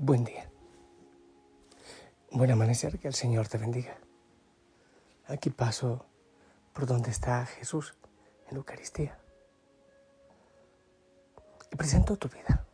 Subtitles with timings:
[0.00, 0.48] Buen día.
[2.30, 3.98] Buen amanecer, que el Señor te bendiga.
[5.26, 6.06] Aquí paso
[6.72, 7.98] por donde está Jesús
[8.48, 9.18] en Eucaristía.
[11.72, 12.64] Y presento tu vida.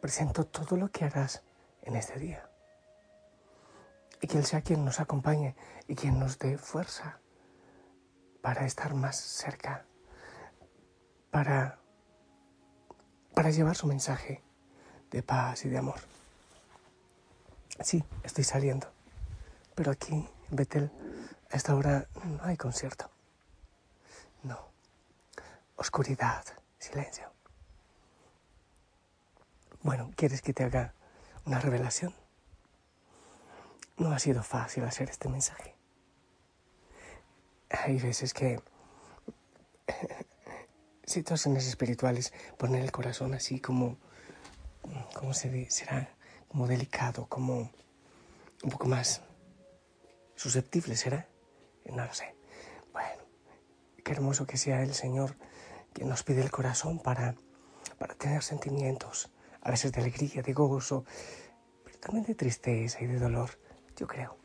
[0.00, 1.42] Presento todo lo que harás
[1.82, 2.48] en este día.
[4.22, 5.56] Y que Él sea quien nos acompañe
[5.86, 7.20] y quien nos dé fuerza
[8.40, 9.84] para estar más cerca,
[11.30, 11.80] para,
[13.34, 14.47] para llevar su mensaje
[15.10, 16.00] de paz y de amor.
[17.80, 18.88] Sí, estoy saliendo,
[19.74, 20.14] pero aquí,
[20.50, 20.90] en Betel,
[21.50, 23.08] a esta hora no hay concierto.
[24.42, 24.58] No,
[25.76, 26.44] oscuridad,
[26.78, 27.30] silencio.
[29.82, 30.92] Bueno, ¿quieres que te haga
[31.44, 32.12] una revelación?
[33.96, 35.74] No ha sido fácil hacer este mensaje.
[37.70, 38.60] Hay veces que
[41.04, 43.98] situaciones espirituales ponen el corazón así como
[45.14, 45.34] ¿cómo?
[45.34, 46.14] Será
[46.48, 47.70] como delicado, como
[48.62, 49.22] un poco más
[50.34, 51.28] susceptible, ¿será?
[51.86, 52.34] No lo sé.
[52.92, 53.22] Bueno,
[54.04, 55.36] qué hermoso que sea el Señor
[55.92, 57.34] quien nos pide el corazón para,
[57.98, 59.30] para tener sentimientos,
[59.62, 61.04] a veces de alegría, de gozo,
[61.84, 63.50] pero también de tristeza y de dolor,
[63.96, 64.36] yo creo.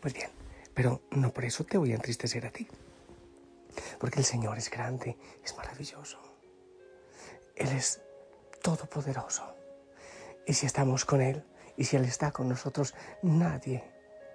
[0.00, 0.30] Pues bien,
[0.74, 2.66] pero no por eso te voy a entristecer a ti,
[3.98, 6.18] porque el Señor es grande, es maravilloso.
[7.56, 8.00] Él es
[8.62, 9.54] todopoderoso.
[10.46, 11.44] Y si estamos con Él,
[11.76, 13.84] y si Él está con nosotros, nadie,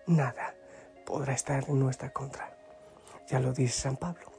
[0.08, 0.56] nada
[1.06, 2.58] podrá estar en nuestra contra.
[3.28, 4.32] Ya lo dice San Pablo.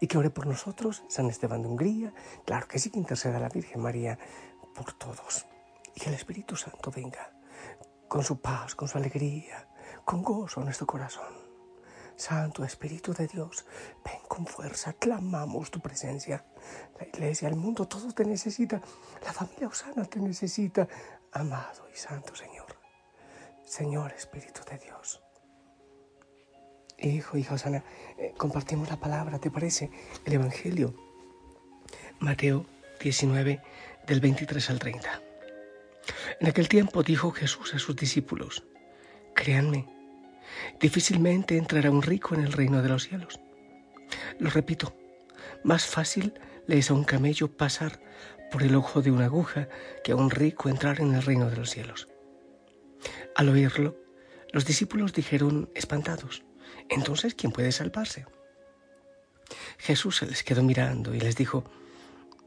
[0.00, 2.12] Y que ore por nosotros, San Esteban de Hungría,
[2.44, 4.18] claro que sí que interceda la Virgen María
[4.74, 5.46] por todos.
[5.94, 7.32] Y que el Espíritu Santo venga
[8.08, 9.68] con su paz, con su alegría,
[10.04, 11.43] con gozo en nuestro corazón.
[12.16, 13.64] Santo Espíritu de Dios,
[14.04, 16.44] ven con fuerza, clamamos tu presencia.
[16.98, 18.80] La iglesia, el mundo, todo te necesita.
[19.24, 20.86] La familia Osana te necesita.
[21.32, 22.78] Amado y Santo Señor.
[23.64, 25.20] Señor Espíritu de Dios.
[26.98, 27.82] Hijo, hija Osana,
[28.16, 29.90] eh, compartimos la palabra, ¿te parece?
[30.24, 30.94] El Evangelio.
[32.20, 32.66] Mateo
[33.00, 33.60] 19,
[34.06, 35.20] del 23 al 30.
[36.40, 38.64] En aquel tiempo dijo Jesús a sus discípulos,
[39.34, 39.86] créanme,
[40.80, 43.40] Difícilmente entrará un rico en el reino de los cielos.
[44.38, 44.96] Lo repito,
[45.62, 46.34] más fácil
[46.66, 48.00] le es a un camello pasar
[48.50, 49.68] por el ojo de una aguja
[50.02, 52.08] que a un rico entrar en el reino de los cielos.
[53.34, 53.96] Al oírlo,
[54.52, 56.44] los discípulos dijeron espantados,
[56.88, 58.26] entonces, ¿quién puede salvarse?
[59.78, 61.64] Jesús se les quedó mirando y les dijo,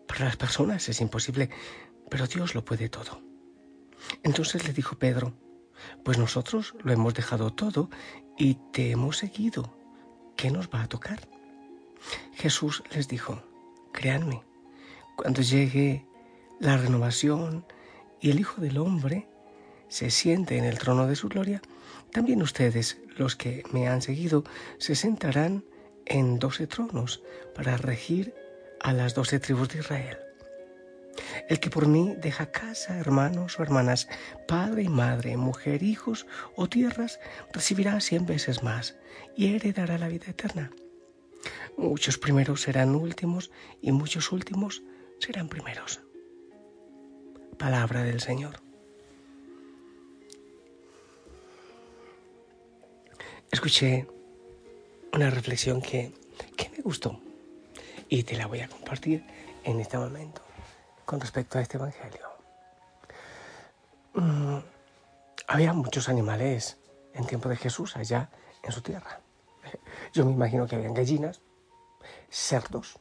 [0.08, 1.50] para las personas es imposible,
[2.10, 3.22] pero Dios lo puede todo.
[4.24, 5.34] Entonces le dijo Pedro,
[6.04, 7.90] pues nosotros lo hemos dejado todo
[8.38, 9.74] y te hemos seguido.
[10.36, 11.28] ¿Qué nos va a tocar?
[12.34, 13.42] Jesús les dijo,
[13.92, 14.44] créanme,
[15.16, 16.06] cuando llegue
[16.60, 17.66] la renovación
[18.22, 19.28] y el Hijo del Hombre
[19.88, 21.62] se siente en el trono de su gloria,
[22.12, 24.44] también ustedes, los que me han seguido,
[24.78, 25.64] se sentarán
[26.06, 27.24] en doce tronos
[27.56, 28.34] para regir
[28.80, 30.27] a las doce tribus de Israel.
[31.48, 34.08] El que por mí deja casa, hermanos o hermanas,
[34.48, 37.20] padre y madre, mujer, hijos o tierras,
[37.54, 38.96] recibirá cien veces más
[39.36, 40.72] y heredará la vida eterna.
[41.78, 43.52] Muchos primeros serán últimos
[43.82, 44.84] y muchos últimos
[45.20, 46.02] serán primeros.
[47.58, 48.60] Palabra del Señor.
[53.52, 54.08] Escuché
[55.14, 56.12] una reflexión que,
[56.56, 57.20] que me gustó
[58.10, 59.24] y te la voy a compartir
[59.64, 60.47] en este momento
[61.08, 62.28] con respecto a este Evangelio.
[64.14, 64.58] Mm,
[65.48, 66.78] había muchos animales
[67.14, 68.30] en tiempo de Jesús allá
[68.62, 69.22] en su tierra.
[70.14, 71.40] Yo me imagino que habían gallinas,
[72.30, 73.00] cerdos,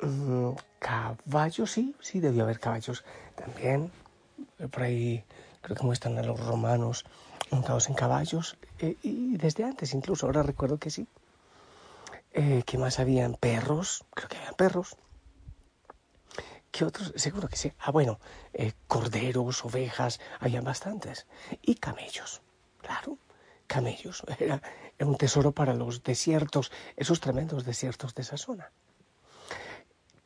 [0.00, 0.50] mm,
[0.80, 3.04] caballos, sí, sí, debió haber caballos
[3.36, 3.92] también.
[4.72, 5.24] Por ahí
[5.62, 7.04] creo que muestran a los romanos
[7.52, 11.06] montados en caballos, eh, y desde antes incluso, ahora recuerdo que sí.
[12.32, 13.34] Eh, ¿Qué más habían?
[13.34, 14.96] Perros, creo que habían perros.
[16.70, 17.12] ¿Qué otros?
[17.16, 17.72] Seguro que sí.
[17.80, 18.20] Ah, bueno,
[18.52, 21.26] eh, corderos, ovejas, habían bastantes.
[21.62, 22.42] Y camellos,
[22.80, 23.18] claro,
[23.66, 24.22] camellos.
[24.38, 24.62] Era,
[25.00, 28.70] un tesoro para los desiertos, esos tremendos desiertos de esa zona.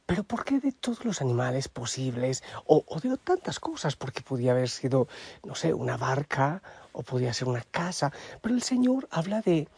[0.04, 3.96] Pero ¿por qué de todos los animales posibles o, de tantas cosas?
[3.96, 5.08] Porque podía haber sido,
[5.44, 6.62] no sé, una barca
[6.92, 8.12] o podía ser una casa.
[8.42, 9.68] Pero el Señor habla de,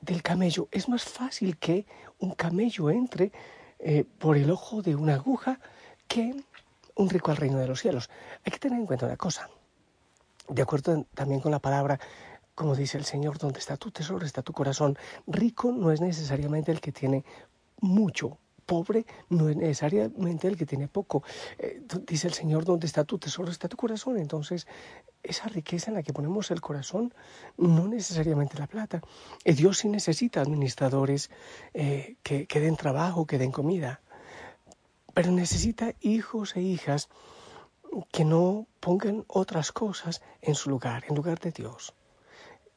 [0.00, 0.68] del camello.
[0.70, 1.86] Es más fácil que
[2.20, 3.32] un camello entre
[3.80, 5.58] eh, por el ojo de una aguja
[6.12, 6.34] que
[6.96, 8.10] un rico al reino de los cielos.
[8.44, 9.48] Hay que tener en cuenta una cosa.
[10.46, 11.98] De acuerdo también con la palabra,
[12.54, 14.98] como dice el Señor, donde está tu tesoro, está tu corazón.
[15.26, 17.24] Rico no es necesariamente el que tiene
[17.80, 21.24] mucho pobre no es necesariamente el que tiene poco.
[21.58, 24.18] Eh, dice el Señor, donde está tu tesoro, está tu corazón.
[24.18, 24.66] Entonces,
[25.22, 27.12] esa riqueza en la que ponemos el corazón,
[27.56, 29.02] no necesariamente la plata.
[29.44, 31.30] Eh, Dios sí necesita administradores
[31.74, 34.00] eh, que, que den trabajo, que den comida,
[35.14, 37.08] pero necesita hijos e hijas
[38.10, 41.94] que no pongan otras cosas en su lugar, en lugar de Dios.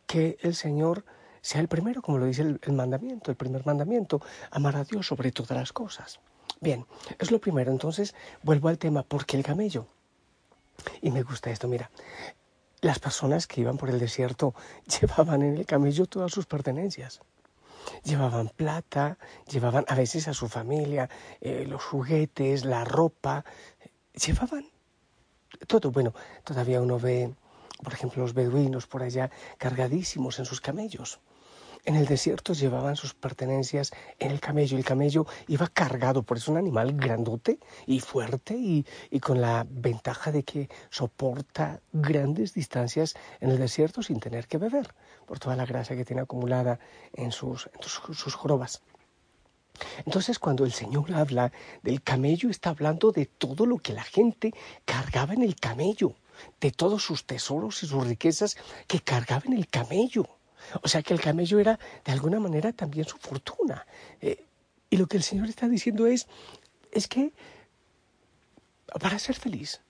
[0.05, 1.05] Que el Señor
[1.41, 4.21] sea el primero, como lo dice el, mandamiento, el primer mandamiento,
[4.51, 6.19] amar a Dios sobre todas las cosas.
[6.59, 6.85] Bien,
[7.19, 7.71] es lo primero.
[7.71, 9.87] Entonces, vuelvo al tema, ¿por qué el camello?
[11.01, 11.91] Y me gusta esto, mira,
[12.81, 14.53] las personas que iban por el desierto
[14.99, 17.21] llevaban en el camello todas sus pertenencias.
[18.03, 19.17] Llevaban plata,
[19.51, 21.09] llevaban a veces a su familia,
[21.41, 23.45] eh, los juguetes, la ropa,
[24.13, 24.67] llevaban
[25.67, 25.91] todo.
[25.91, 27.33] Bueno, todavía uno ve,
[27.83, 31.19] por ejemplo, los beduinos por allá cargadísimos en sus camellos.
[31.85, 34.75] En el desierto llevaban sus pertenencias en el camello.
[34.75, 38.85] El camello iba cargado, por eso un animal grandote y fuerte y,
[39.19, 44.95] con la ventaja de que soporta grandes distancias en el desierto sin tener que beber,
[45.27, 46.79] por toda la grasa que tiene acumulada
[47.13, 48.81] en sus, en sus jorobas.
[50.05, 51.51] Entonces cuando el Señor habla
[51.83, 54.53] del camello, está hablando de todo lo que la gente
[54.85, 56.15] cargaba en el camello,
[56.59, 60.27] de todos sus tesoros y sus riquezas que cargaba en el camello.
[60.81, 63.85] O sea que el camello era de alguna manera también su fortuna.
[64.21, 64.45] Eh,
[64.89, 66.27] y lo que el Señor está diciendo es,
[66.91, 67.33] es que
[68.99, 69.81] para ser feliz,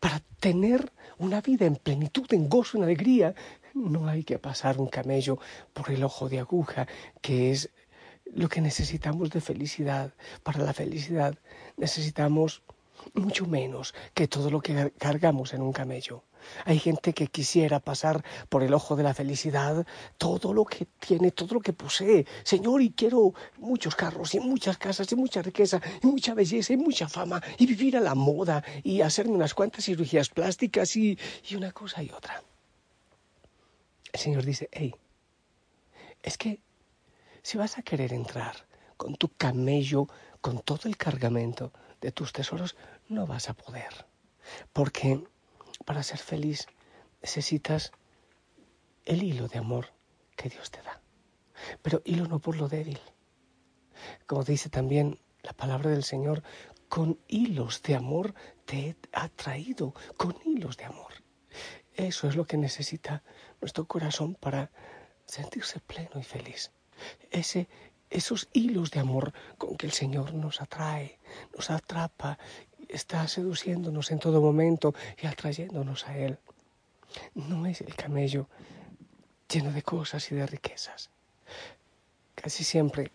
[0.00, 3.34] para tener una vida en plenitud, en gozo, en alegría,
[3.74, 5.38] no hay que pasar un camello
[5.72, 6.86] por el ojo de aguja,
[7.20, 7.70] que es
[8.26, 10.14] lo que necesitamos de felicidad.
[10.42, 11.36] Para la felicidad
[11.76, 12.62] necesitamos
[13.14, 16.22] mucho menos que todo lo que cargamos en un camello.
[16.64, 19.86] Hay gente que quisiera pasar por el ojo de la felicidad
[20.18, 22.26] todo lo que tiene, todo lo que posee.
[22.42, 26.76] Señor, y quiero muchos carros y muchas casas y mucha riqueza y mucha belleza y
[26.76, 31.18] mucha fama y vivir a la moda y hacerme unas cuantas cirugías plásticas y,
[31.48, 32.42] y una cosa y otra.
[34.12, 34.94] El Señor dice, hey,
[36.22, 36.60] es que
[37.42, 40.08] si vas a querer entrar con tu camello,
[40.40, 42.76] con todo el cargamento de tus tesoros,
[43.08, 44.06] no vas a poder.
[44.72, 45.22] Porque
[45.84, 46.66] para ser feliz
[47.22, 47.92] necesitas
[49.04, 49.92] el hilo de amor
[50.36, 51.00] que Dios te da.
[51.82, 53.00] Pero hilo no por lo débil.
[54.26, 56.42] Como dice también la palabra del Señor,
[56.88, 58.34] con hilos de amor
[58.64, 61.12] te he atraído, con hilos de amor.
[61.94, 63.22] Eso es lo que necesita
[63.60, 64.70] nuestro corazón para
[65.26, 66.72] sentirse pleno y feliz.
[67.30, 67.68] Ese,
[68.10, 71.18] esos hilos de amor con que el Señor nos atrae,
[71.56, 72.38] nos atrapa
[72.94, 76.38] está seduciéndonos en todo momento y atrayéndonos a Él.
[77.34, 78.48] No es el camello
[79.48, 81.10] lleno de cosas y de riquezas.
[82.34, 83.10] Casi siempre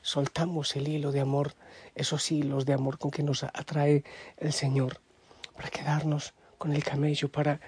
[0.00, 1.54] soltamos el hilo de amor,
[1.94, 4.04] esos hilos de amor con que nos atrae
[4.36, 5.00] el Señor,
[5.54, 7.60] para quedarnos con el camello, para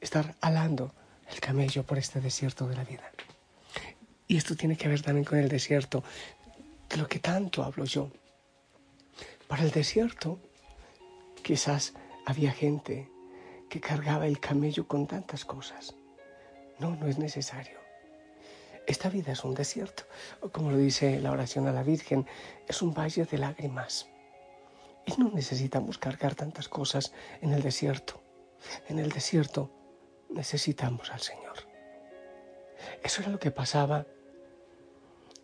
[0.00, 0.94] estar alando
[1.30, 3.10] el camello por este desierto de la vida.
[4.28, 6.02] Y esto tiene que ver también con el desierto,
[6.88, 8.10] de lo que tanto hablo yo.
[9.48, 10.38] Para el desierto
[11.42, 11.94] quizás
[12.26, 13.10] había gente
[13.68, 15.94] que cargaba el camello con tantas cosas.
[16.78, 17.78] No, no es necesario.
[18.86, 20.04] Esta vida es un desierto,
[20.50, 22.26] como lo dice la oración a la Virgen,
[22.66, 24.08] es un valle de lágrimas.
[25.06, 28.22] Y no necesitamos cargar tantas cosas en el desierto.
[28.88, 29.70] En el desierto
[30.30, 31.56] necesitamos al Señor.
[33.02, 34.06] Eso era lo que pasaba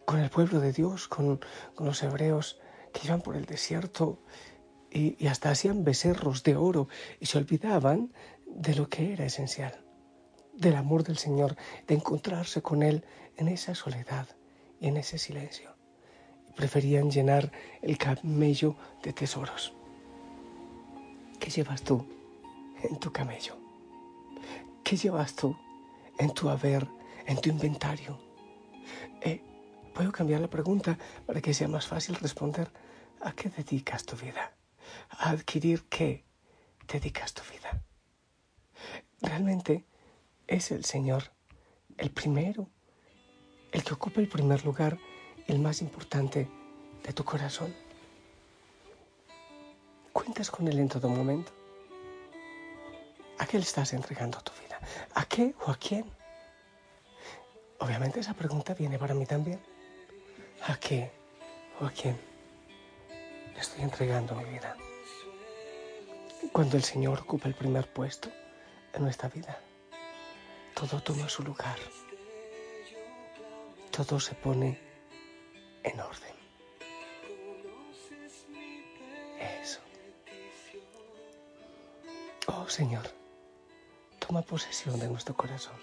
[0.04, 1.40] con el pueblo de Dios, con,
[1.78, 2.60] los hebreos
[2.92, 4.18] que iban por el desierto
[4.90, 6.88] y, hasta hacían becerros de oro
[7.20, 8.12] y se olvidaban
[8.46, 9.84] de lo que era esencial,
[10.54, 13.04] del amor del Señor, de encontrarse con Él
[13.36, 14.26] en esa soledad
[14.80, 15.76] y en ese silencio.
[16.56, 17.52] preferían llenar
[17.82, 19.74] el camello de tesoros.
[21.38, 22.04] ¿Qué llevas tú
[22.82, 23.56] en tu camello?
[24.82, 25.56] ¿Qué llevas tú
[26.18, 26.88] en tu haber,
[27.26, 28.18] en tu inventario.
[29.20, 29.40] Eh,
[29.98, 32.70] Puedo cambiar la pregunta para que sea más fácil responder.
[33.20, 34.52] ¿A qué dedicas tu vida?
[35.10, 36.24] ¿A adquirir qué
[36.86, 37.82] dedicas tu vida?
[39.20, 39.84] Realmente
[40.46, 41.32] es el Señor
[41.96, 42.68] el primero,
[43.72, 44.98] el que ocupa el primer lugar,
[45.46, 46.48] el más importante
[47.02, 47.74] de tu corazón.
[50.12, 51.52] ¿Cuentas con Él en todo momento?
[53.38, 54.80] ¿A qué le estás entregando tu vida?
[55.14, 56.04] ¿A qué o a quién?
[57.80, 59.60] Obviamente esa pregunta viene para mí también.
[60.66, 61.12] ¿A qué
[61.80, 62.27] o a quién
[63.60, 64.76] estoy entregando mi vida?
[66.52, 68.30] Cuando el Señor ocupa el primer puesto
[68.92, 69.60] en nuestra vida,
[70.74, 71.78] todo toma su lugar.
[73.90, 74.78] Todo se pone
[75.82, 76.34] en orden.
[79.62, 79.80] Eso.
[82.46, 83.08] Oh Señor,
[84.18, 85.76] toma posesión de nuestro corazón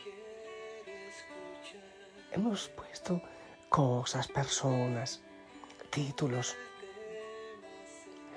[2.35, 3.21] hemos puesto
[3.69, 5.21] cosas, personas,
[5.89, 6.55] títulos,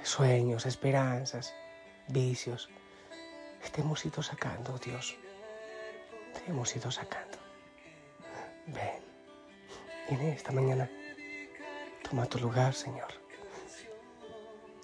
[0.09, 1.55] sueños, esperanzas,
[2.09, 2.69] vicios.
[3.73, 5.17] Te hemos ido sacando, Dios.
[6.35, 7.39] Te hemos ido sacando.
[8.67, 9.09] Ven.
[10.11, 10.91] Y esta mañana,
[12.09, 13.13] toma tu lugar, Señor.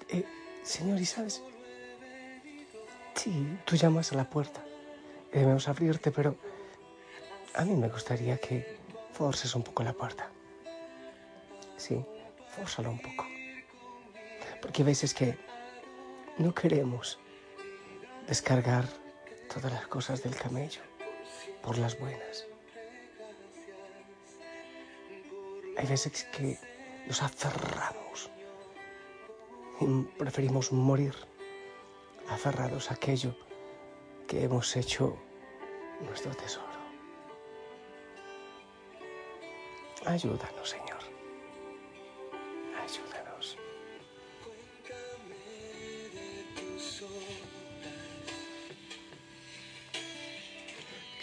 [0.08, 0.26] Eh,
[0.62, 1.42] señor, ¿y sabes?
[3.14, 4.62] Sí, tú llamas a la puerta.
[5.32, 6.36] Debemos abrirte, pero
[7.54, 8.78] a mí me gustaría que
[9.12, 10.28] forces un poco la puerta.
[11.78, 12.04] Sí,
[12.54, 13.33] fórzala un poco.
[14.64, 15.36] Porque hay veces que
[16.38, 17.18] no queremos
[18.26, 18.86] descargar
[19.52, 20.80] todas las cosas del camello
[21.62, 22.46] por las buenas.
[25.76, 26.58] Hay veces que
[27.06, 28.30] nos aferramos
[29.82, 31.14] y preferimos morir
[32.30, 33.36] aferrados a aquello
[34.26, 35.14] que hemos hecho
[36.00, 36.72] nuestro tesoro.
[40.06, 40.83] Ayúdanos, Señor.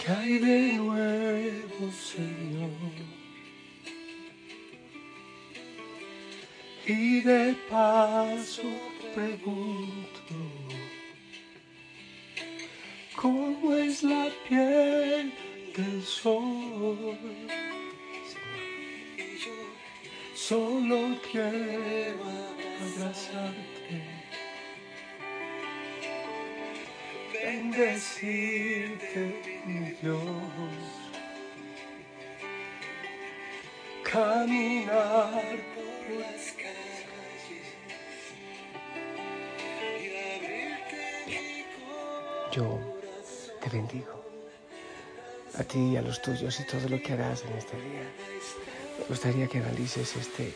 [0.03, 2.71] ¿Qué hay de nuevo, Señor?
[6.87, 8.63] Y de paso
[9.13, 10.35] pregunto,
[13.15, 15.33] ¿cómo es la piel
[15.77, 17.15] del sol?
[20.33, 22.23] Solo quiero
[22.81, 24.01] abrazarte,
[27.51, 29.23] bendecirte,
[29.65, 30.19] mi Dios,
[34.03, 37.67] caminar por las calles
[39.99, 40.03] y
[40.35, 41.65] abrirte
[42.53, 42.79] Yo
[43.61, 44.15] te bendigo
[45.57, 48.05] a ti y a los tuyos y todo lo que harás en este día.
[48.99, 50.53] Me gustaría que analices este,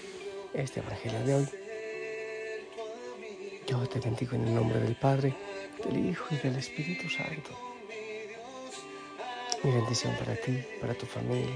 [0.54, 1.50] este Evangelio de hoy.
[3.68, 5.36] Yo te bendigo en el nombre del Padre,
[5.84, 7.51] del Hijo y del Espíritu Santo.
[9.63, 11.55] Mi bendición para ti, para tu familia,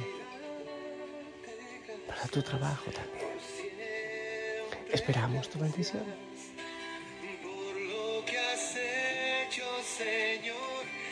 [2.07, 3.29] para tu trabajo también.
[4.91, 6.03] Esperamos tu bendición.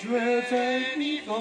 [0.04, 1.36] Yo he venido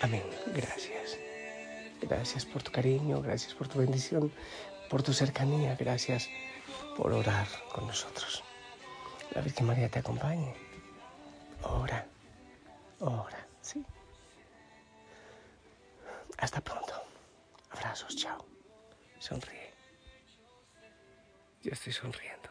[0.00, 0.22] Amén.
[0.54, 1.18] Gracias.
[2.02, 4.30] Gracias por tu cariño, gracias por tu bendición,
[4.90, 6.28] por tu cercanía, gracias
[6.96, 8.42] por orar con nosotros.
[9.32, 10.54] La Virgen María te acompañe.
[11.62, 12.06] Ora,
[13.00, 13.84] ora, sí.
[16.38, 16.94] Hasta pronto.
[17.70, 18.44] Abrazos, chao.
[19.18, 19.72] Sonríe.
[21.62, 22.43] Yo estoy sonriendo.